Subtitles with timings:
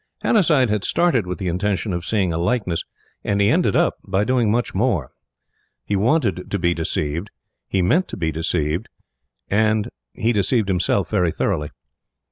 [0.23, 2.81] Hannasyde had started with the intention of seeing a likeness,
[3.23, 5.11] and he ended by doing much more.
[5.85, 7.29] He wanted to be deceived,
[7.67, 8.89] he meant to be deceived,
[9.51, 11.69] and he deceived himself very thoroughly.